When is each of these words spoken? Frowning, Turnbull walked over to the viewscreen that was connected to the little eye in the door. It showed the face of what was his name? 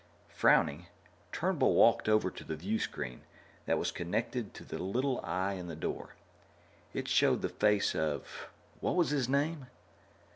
Frowning, 0.29 0.87
Turnbull 1.31 1.75
walked 1.75 2.09
over 2.09 2.31
to 2.31 2.43
the 2.43 2.55
viewscreen 2.55 3.19
that 3.67 3.77
was 3.77 3.91
connected 3.91 4.51
to 4.55 4.63
the 4.65 4.79
little 4.79 5.21
eye 5.23 5.53
in 5.53 5.67
the 5.67 5.75
door. 5.75 6.15
It 6.91 7.07
showed 7.07 7.43
the 7.43 7.49
face 7.49 7.93
of 7.93 8.47
what 8.79 8.95
was 8.95 9.11
his 9.11 9.29
name? 9.29 9.67